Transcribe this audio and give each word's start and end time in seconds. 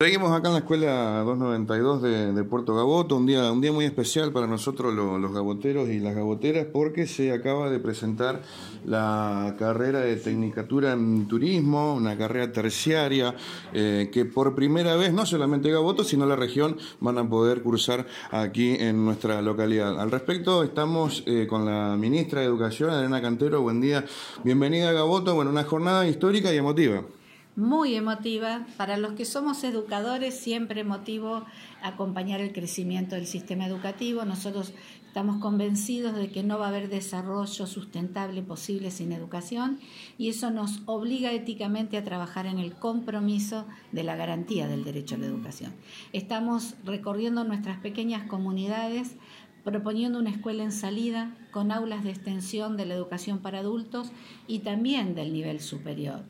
Seguimos 0.00 0.30
acá 0.30 0.46
en 0.46 0.54
la 0.54 0.60
escuela 0.60 1.24
292 1.24 2.02
de, 2.36 2.44
Puerto 2.44 2.72
Gaboto, 2.72 3.16
un 3.16 3.26
día, 3.26 3.50
un 3.50 3.60
día 3.60 3.72
muy 3.72 3.84
especial 3.84 4.30
para 4.30 4.46
nosotros 4.46 4.94
los, 4.94 5.32
gaboteros 5.32 5.88
y 5.88 5.98
las 5.98 6.14
gaboteras 6.14 6.66
porque 6.72 7.08
se 7.08 7.32
acaba 7.32 7.68
de 7.68 7.80
presentar 7.80 8.42
la 8.86 9.56
carrera 9.58 9.98
de 9.98 10.14
Tecnicatura 10.14 10.92
en 10.92 11.26
Turismo, 11.26 11.94
una 11.94 12.16
carrera 12.16 12.52
terciaria 12.52 13.34
eh, 13.72 14.08
que 14.12 14.24
por 14.24 14.54
primera 14.54 14.94
vez 14.94 15.12
no 15.12 15.26
solamente 15.26 15.68
Gaboto 15.68 16.04
sino 16.04 16.26
la 16.26 16.36
región 16.36 16.76
van 17.00 17.18
a 17.18 17.28
poder 17.28 17.64
cursar 17.64 18.06
aquí 18.30 18.76
en 18.78 19.04
nuestra 19.04 19.42
localidad. 19.42 20.00
Al 20.00 20.12
respecto 20.12 20.62
estamos 20.62 21.24
eh, 21.26 21.48
con 21.48 21.66
la 21.66 21.96
ministra 21.96 22.42
de 22.42 22.46
Educación, 22.46 22.94
Elena 22.94 23.20
Cantero, 23.20 23.62
buen 23.62 23.80
día, 23.80 24.04
bienvenida 24.44 24.90
a 24.90 24.92
Gaboto, 24.92 25.34
bueno, 25.34 25.50
una 25.50 25.64
jornada 25.64 26.06
histórica 26.06 26.54
y 26.54 26.58
emotiva 26.58 27.02
muy 27.58 27.96
emotiva. 27.96 28.64
Para 28.76 28.96
los 28.96 29.14
que 29.14 29.24
somos 29.24 29.64
educadores, 29.64 30.38
siempre 30.38 30.82
emotivo 30.82 31.44
acompañar 31.82 32.40
el 32.40 32.52
crecimiento 32.52 33.16
del 33.16 33.26
sistema 33.26 33.66
educativo. 33.66 34.24
Nosotros 34.24 34.72
estamos 35.04 35.38
convencidos 35.38 36.14
de 36.14 36.30
que 36.30 36.44
no 36.44 36.60
va 36.60 36.66
a 36.66 36.68
haber 36.68 36.88
desarrollo 36.88 37.66
sustentable 37.66 38.42
posible 38.42 38.92
sin 38.92 39.10
educación 39.10 39.80
y 40.18 40.28
eso 40.28 40.52
nos 40.52 40.82
obliga 40.86 41.32
éticamente 41.32 41.96
a 41.96 42.04
trabajar 42.04 42.46
en 42.46 42.60
el 42.60 42.76
compromiso 42.76 43.66
de 43.90 44.04
la 44.04 44.14
garantía 44.14 44.68
del 44.68 44.84
derecho 44.84 45.16
a 45.16 45.18
la 45.18 45.26
educación. 45.26 45.74
Estamos 46.12 46.76
recorriendo 46.84 47.42
nuestras 47.42 47.78
pequeñas 47.78 48.28
comunidades 48.28 49.16
proponiendo 49.64 50.20
una 50.20 50.30
escuela 50.30 50.62
en 50.62 50.72
salida 50.72 51.36
con 51.50 51.72
aulas 51.72 52.04
de 52.04 52.10
extensión 52.10 52.76
de 52.76 52.86
la 52.86 52.94
educación 52.94 53.40
para 53.40 53.58
adultos 53.58 54.12
y 54.46 54.60
también 54.60 55.16
del 55.16 55.32
nivel 55.32 55.60
superior. 55.60 56.22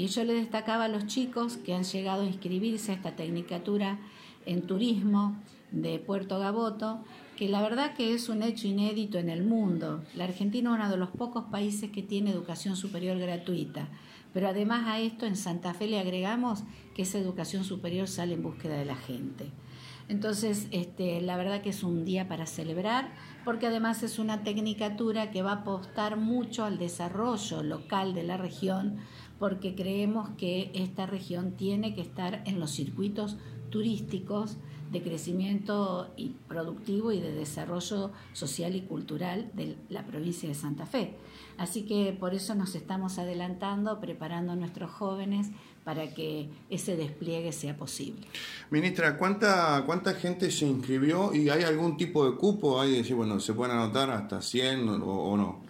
Y 0.00 0.06
yo 0.06 0.24
le 0.24 0.32
destacaba 0.32 0.86
a 0.86 0.88
los 0.88 1.06
chicos 1.08 1.58
que 1.58 1.74
han 1.74 1.84
llegado 1.84 2.22
a 2.22 2.26
inscribirse 2.26 2.90
a 2.90 2.94
esta 2.94 3.16
tecnicatura 3.16 3.98
en 4.46 4.62
turismo 4.62 5.36
de 5.72 5.98
Puerto 5.98 6.38
Gaboto, 6.38 7.04
que 7.36 7.50
la 7.50 7.60
verdad 7.60 7.92
que 7.92 8.14
es 8.14 8.30
un 8.30 8.42
hecho 8.42 8.66
inédito 8.66 9.18
en 9.18 9.28
el 9.28 9.44
mundo. 9.44 10.02
La 10.14 10.24
Argentina 10.24 10.70
es 10.70 10.76
uno 10.76 10.90
de 10.90 10.96
los 10.96 11.10
pocos 11.10 11.44
países 11.50 11.90
que 11.90 12.02
tiene 12.02 12.30
educación 12.30 12.76
superior 12.76 13.18
gratuita. 13.18 13.88
Pero 14.32 14.48
además 14.48 14.86
a 14.86 15.00
esto 15.00 15.26
en 15.26 15.36
Santa 15.36 15.74
Fe 15.74 15.86
le 15.86 16.00
agregamos 16.00 16.62
que 16.94 17.02
esa 17.02 17.18
educación 17.18 17.64
superior 17.64 18.08
sale 18.08 18.32
en 18.32 18.42
búsqueda 18.42 18.78
de 18.78 18.86
la 18.86 18.96
gente. 18.96 19.50
Entonces, 20.08 20.66
este, 20.70 21.20
la 21.20 21.36
verdad 21.36 21.60
que 21.60 21.70
es 21.70 21.84
un 21.84 22.04
día 22.04 22.26
para 22.26 22.46
celebrar, 22.46 23.12
porque 23.44 23.66
además 23.66 24.02
es 24.02 24.18
una 24.18 24.42
tecnicatura 24.42 25.30
que 25.30 25.42
va 25.42 25.52
a 25.52 25.56
apostar 25.56 26.16
mucho 26.16 26.64
al 26.64 26.78
desarrollo 26.78 27.62
local 27.62 28.14
de 28.14 28.24
la 28.24 28.36
región, 28.36 28.98
porque 29.40 29.74
creemos 29.74 30.28
que 30.36 30.70
esta 30.74 31.06
región 31.06 31.52
tiene 31.52 31.94
que 31.94 32.02
estar 32.02 32.42
en 32.44 32.60
los 32.60 32.70
circuitos 32.70 33.38
turísticos 33.70 34.58
de 34.92 35.02
crecimiento 35.02 36.12
y 36.16 36.34
productivo 36.46 37.10
y 37.10 37.20
de 37.20 37.32
desarrollo 37.32 38.10
social 38.34 38.76
y 38.76 38.82
cultural 38.82 39.50
de 39.54 39.76
la 39.88 40.04
provincia 40.04 40.48
de 40.48 40.54
Santa 40.54 40.84
Fe. 40.84 41.14
Así 41.56 41.86
que 41.86 42.14
por 42.18 42.34
eso 42.34 42.54
nos 42.54 42.74
estamos 42.74 43.18
adelantando, 43.18 43.98
preparando 43.98 44.52
a 44.52 44.56
nuestros 44.56 44.90
jóvenes 44.90 45.48
para 45.84 46.12
que 46.12 46.50
ese 46.68 46.96
despliegue 46.96 47.52
sea 47.52 47.76
posible. 47.76 48.26
Ministra, 48.70 49.16
¿cuánta, 49.16 49.84
cuánta 49.86 50.12
gente 50.14 50.50
se 50.50 50.66
inscribió 50.66 51.32
y 51.32 51.48
hay 51.48 51.62
algún 51.62 51.96
tipo 51.96 52.28
de 52.30 52.36
cupo? 52.36 52.78
¿Hay 52.78 52.92
decir, 52.92 53.16
bueno, 53.16 53.40
se 53.40 53.54
pueden 53.54 53.76
anotar 53.76 54.10
hasta 54.10 54.42
100 54.42 54.88
o 55.02 55.36
no? 55.38 55.69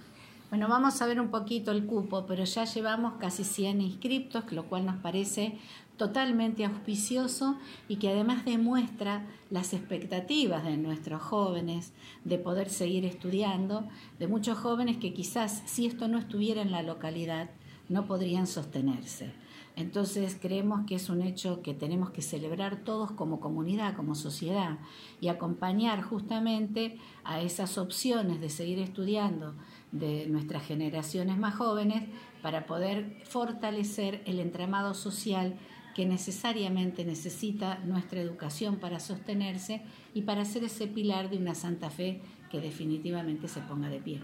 Bueno, 0.50 0.66
vamos 0.66 1.00
a 1.00 1.06
ver 1.06 1.20
un 1.20 1.30
poquito 1.30 1.70
el 1.70 1.86
cupo, 1.86 2.26
pero 2.26 2.42
ya 2.42 2.64
llevamos 2.64 3.14
casi 3.20 3.44
100 3.44 3.82
inscriptos, 3.82 4.50
lo 4.50 4.64
cual 4.68 4.84
nos 4.84 4.96
parece 4.96 5.56
totalmente 5.96 6.64
auspicioso 6.64 7.56
y 7.86 7.96
que 7.96 8.08
además 8.08 8.44
demuestra 8.44 9.24
las 9.48 9.72
expectativas 9.72 10.64
de 10.64 10.76
nuestros 10.76 11.22
jóvenes 11.22 11.92
de 12.24 12.38
poder 12.38 12.68
seguir 12.68 13.04
estudiando, 13.04 13.88
de 14.18 14.26
muchos 14.26 14.58
jóvenes 14.58 14.96
que 14.96 15.14
quizás 15.14 15.62
si 15.66 15.86
esto 15.86 16.08
no 16.08 16.18
estuviera 16.18 16.62
en 16.62 16.72
la 16.72 16.82
localidad 16.82 17.50
no 17.88 18.06
podrían 18.06 18.48
sostenerse. 18.48 19.32
Entonces 19.76 20.36
creemos 20.40 20.84
que 20.86 20.96
es 20.96 21.08
un 21.08 21.22
hecho 21.22 21.62
que 21.62 21.74
tenemos 21.74 22.10
que 22.10 22.22
celebrar 22.22 22.84
todos 22.84 23.12
como 23.12 23.40
comunidad, 23.40 23.96
como 23.96 24.14
sociedad, 24.14 24.78
y 25.20 25.28
acompañar 25.28 26.02
justamente 26.02 26.98
a 27.24 27.40
esas 27.40 27.78
opciones 27.78 28.40
de 28.40 28.50
seguir 28.50 28.78
estudiando 28.78 29.54
de 29.92 30.26
nuestras 30.26 30.64
generaciones 30.64 31.38
más 31.38 31.54
jóvenes 31.54 32.04
para 32.42 32.66
poder 32.66 33.22
fortalecer 33.24 34.22
el 34.26 34.40
entramado 34.40 34.94
social 34.94 35.58
que 35.94 36.06
necesariamente 36.06 37.04
necesita 37.04 37.78
nuestra 37.84 38.20
educación 38.20 38.76
para 38.76 39.00
sostenerse 39.00 39.82
y 40.14 40.22
para 40.22 40.44
ser 40.44 40.64
ese 40.64 40.86
pilar 40.86 41.30
de 41.30 41.38
una 41.38 41.54
Santa 41.54 41.90
Fe 41.90 42.20
que 42.50 42.60
definitivamente 42.60 43.46
se 43.46 43.60
ponga 43.60 43.88
de 43.88 44.00
pie. 44.00 44.22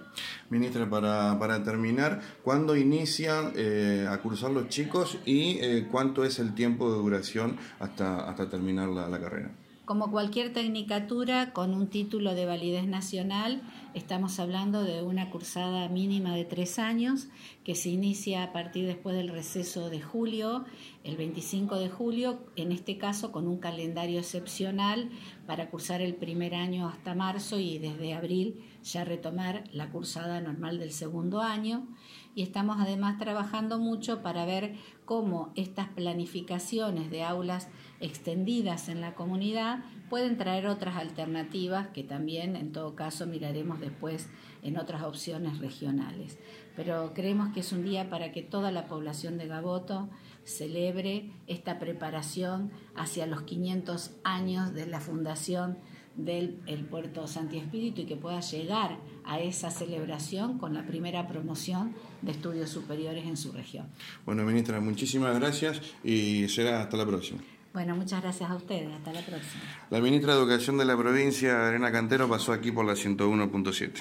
Ministra, 0.50 0.88
para, 0.90 1.38
para 1.38 1.62
terminar, 1.62 2.20
¿cuándo 2.42 2.76
inician 2.76 3.52
eh, 3.54 4.06
a 4.08 4.18
cursar 4.18 4.50
los 4.50 4.68
chicos 4.68 5.18
y 5.24 5.58
eh, 5.60 5.86
cuánto 5.90 6.24
es 6.24 6.38
el 6.38 6.54
tiempo 6.54 6.90
de 6.90 6.98
duración 6.98 7.56
hasta, 7.78 8.28
hasta 8.28 8.48
terminar 8.48 8.88
la 8.88 9.20
carrera? 9.20 9.52
Como 9.86 10.10
cualquier 10.10 10.52
tecnicatura 10.52 11.52
con 11.52 11.72
un 11.72 11.86
título 11.86 12.34
de 12.34 12.44
validez 12.44 12.88
nacional, 12.88 13.62
estamos 13.94 14.40
hablando 14.40 14.82
de 14.82 15.04
una 15.04 15.30
cursada 15.30 15.88
mínima 15.88 16.34
de 16.34 16.44
tres 16.44 16.80
años 16.80 17.28
que 17.62 17.76
se 17.76 17.90
inicia 17.90 18.42
a 18.42 18.52
partir 18.52 18.84
después 18.84 19.14
del 19.14 19.28
receso 19.28 19.88
de 19.88 20.02
julio, 20.02 20.64
el 21.04 21.16
25 21.16 21.78
de 21.78 21.88
julio, 21.88 22.40
en 22.56 22.72
este 22.72 22.98
caso 22.98 23.30
con 23.30 23.46
un 23.46 23.58
calendario 23.58 24.18
excepcional 24.18 25.08
para 25.46 25.70
cursar 25.70 26.02
el 26.02 26.16
primer 26.16 26.56
año 26.56 26.88
hasta 26.88 27.14
marzo 27.14 27.60
y 27.60 27.78
desde 27.78 28.12
abril 28.12 28.64
ya 28.82 29.04
retomar 29.04 29.62
la 29.72 29.90
cursada 29.90 30.40
normal 30.40 30.80
del 30.80 30.90
segundo 30.90 31.42
año. 31.42 31.86
Y 32.34 32.42
estamos 32.42 32.78
además 32.80 33.18
trabajando 33.18 33.78
mucho 33.78 34.20
para 34.20 34.44
ver 34.44 34.74
cómo 35.04 35.52
estas 35.54 35.88
planificaciones 35.88 37.08
de 37.10 37.22
aulas 37.22 37.68
extendidas 38.00 38.88
en 38.88 39.00
la 39.00 39.14
comunidad 39.14 39.80
pueden 40.08 40.36
traer 40.36 40.66
otras 40.66 40.96
alternativas 40.96 41.88
que 41.88 42.02
también 42.02 42.56
en 42.56 42.72
todo 42.72 42.94
caso 42.94 43.26
miraremos 43.26 43.80
después 43.80 44.28
en 44.62 44.78
otras 44.78 45.02
opciones 45.02 45.58
regionales. 45.58 46.38
Pero 46.76 47.12
creemos 47.14 47.52
que 47.54 47.60
es 47.60 47.72
un 47.72 47.84
día 47.84 48.10
para 48.10 48.32
que 48.32 48.42
toda 48.42 48.70
la 48.70 48.86
población 48.86 49.38
de 49.38 49.46
Gaboto 49.46 50.08
celebre 50.44 51.30
esta 51.46 51.78
preparación 51.78 52.70
hacia 52.94 53.26
los 53.26 53.42
500 53.42 54.12
años 54.24 54.74
de 54.74 54.86
la 54.86 55.00
fundación 55.00 55.78
del 56.16 56.60
el 56.66 56.84
puerto 56.84 57.26
Santi 57.26 57.58
Espíritu 57.58 58.02
y 58.02 58.06
que 58.06 58.16
pueda 58.16 58.40
llegar 58.40 58.98
a 59.24 59.40
esa 59.40 59.70
celebración 59.70 60.58
con 60.58 60.72
la 60.72 60.86
primera 60.86 61.28
promoción 61.28 61.94
de 62.22 62.32
estudios 62.32 62.70
superiores 62.70 63.26
en 63.26 63.36
su 63.36 63.52
región. 63.52 63.86
Bueno, 64.24 64.44
ministra, 64.44 64.80
muchísimas 64.80 65.38
gracias 65.38 65.82
y 66.02 66.48
será 66.48 66.80
hasta 66.80 66.96
la 66.96 67.06
próxima. 67.06 67.40
Bueno, 67.76 67.94
muchas 67.94 68.22
gracias 68.22 68.50
a 68.50 68.54
ustedes. 68.54 68.88
Hasta 68.90 69.12
la 69.12 69.20
próxima. 69.20 69.62
La 69.90 70.00
ministra 70.00 70.32
de 70.32 70.40
Educación 70.40 70.78
de 70.78 70.86
la 70.86 70.96
provincia, 70.96 71.68
Arena 71.68 71.92
Cantero, 71.92 72.26
pasó 72.26 72.54
aquí 72.54 72.72
por 72.72 72.86
la 72.86 72.94
101.7. 72.94 73.92